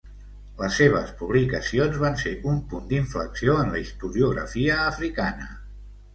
Les 0.59 0.77
seves 0.77 1.11
publicacions 1.19 1.99
van 2.05 2.17
ser 2.21 2.33
un 2.53 2.57
punt 2.73 2.89
d'inflexió 2.95 3.59
en 3.67 3.71
la 3.77 3.83
historiografia 3.85 4.81
africana. 4.89 5.49